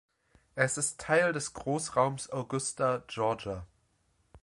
Es 0.55 0.79
ist 0.79 0.99
Teil 0.99 1.31
des 1.31 1.53
Großraums 1.53 2.31
Augusta, 2.31 3.03
Georgia. 3.05 3.67